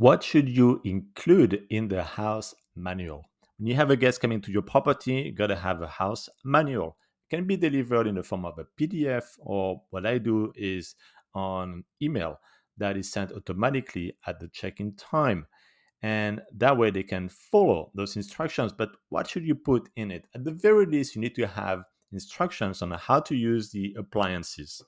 [0.00, 3.22] What should you include in the house manual?
[3.58, 6.96] When you have a guest coming to your property, you gotta have a house manual.
[7.28, 10.94] It can be delivered in the form of a PDF, or what I do is
[11.34, 12.38] on email
[12.78, 15.46] that is sent automatically at the check-in time.
[16.00, 18.72] And that way they can follow those instructions.
[18.72, 20.24] But what should you put in it?
[20.34, 24.82] At the very least, you need to have instructions on how to use the appliances.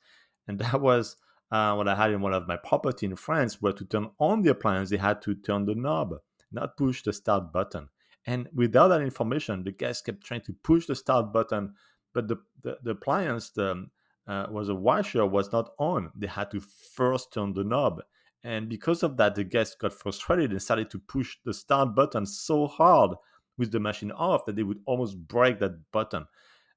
[0.48, 1.16] And that was
[1.53, 4.41] uh, what I had in one of my property in France, where to turn on
[4.41, 6.15] the appliance, they had to turn the knob,
[6.51, 7.88] not push the start button.
[8.27, 11.74] And without that information, the guest kept trying to push the start button,
[12.15, 13.87] but the, the, the appliance the,
[14.27, 16.10] uh, was a washer was not on.
[16.16, 16.62] They had to
[16.95, 18.01] first turn the knob.
[18.43, 22.24] And because of that, the guest got frustrated and started to push the start button
[22.24, 23.10] so hard
[23.59, 26.24] with the machine off that they would almost break that button.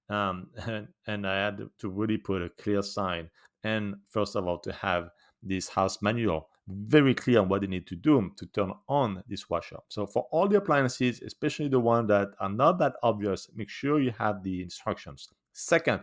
[0.09, 3.29] Um, and, and I had to really put a clear sign
[3.65, 5.09] and first of all to have
[5.41, 9.49] this house manual very clear on what they need to do to turn on this
[9.49, 9.77] washer.
[9.89, 13.99] So for all the appliances, especially the ones that are not that obvious, make sure
[13.99, 15.29] you have the instructions.
[15.53, 16.01] Second,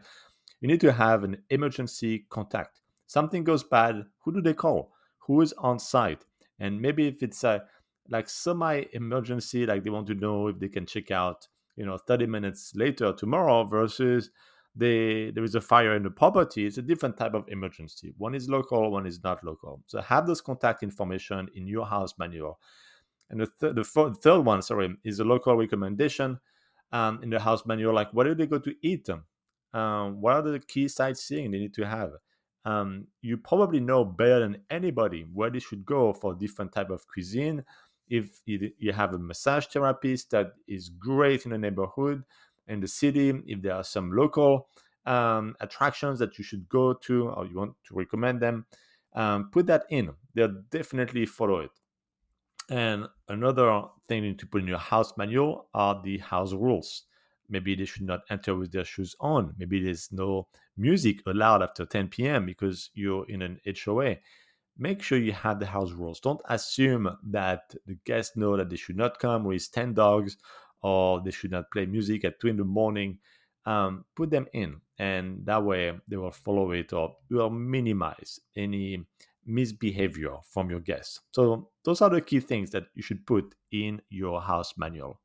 [0.60, 2.80] you need to have an emergency contact.
[3.06, 4.92] Something goes bad, who do they call?
[5.26, 6.24] Who is on site?
[6.60, 7.64] And maybe if it's a
[8.08, 11.98] like semi emergency, like they want to know if they can check out, you know,
[11.98, 14.30] 30 minutes later tomorrow versus
[14.74, 18.14] there is a fire in the property, it's a different type of emergency.
[18.16, 19.82] One is local, one is not local.
[19.86, 22.58] So have those contact information in your house manual.
[23.30, 26.38] And the, th- the f- third one, sorry, is a local recommendation
[26.92, 27.94] um, in the house manual.
[27.94, 29.08] Like, where do they go to eat?
[29.74, 32.12] Um, what are the key sightseeing they need to have?
[32.64, 37.06] Um, you probably know better than anybody where they should go for different type of
[37.08, 37.64] cuisine.
[38.08, 42.24] If you have a massage therapist that is great in the neighborhood,
[42.68, 44.68] in the city, if there are some local
[45.06, 48.66] um, attractions that you should go to or you want to recommend them,
[49.14, 50.10] um, put that in.
[50.34, 51.70] They'll definitely follow it.
[52.70, 57.04] And another thing you need to put in your house manual are the house rules.
[57.48, 59.54] Maybe they should not enter with their shoes on.
[59.58, 62.46] Maybe there's no music allowed after 10 p.m.
[62.46, 64.16] because you're in an HOA.
[64.78, 66.18] Make sure you have the house rules.
[66.20, 70.38] Don't assume that the guests know that they should not come with 10 dogs
[70.82, 73.18] or they should not play music at two in the morning.
[73.64, 79.04] Um, put them in, and that way they will follow it or will minimize any
[79.46, 81.20] misbehavior from your guests.
[81.32, 85.20] So those are the key things that you should put in your house manual.